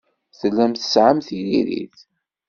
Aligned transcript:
Tellamt 0.39 0.79
tesɛamt 0.81 1.25
tiririt? 1.29 1.99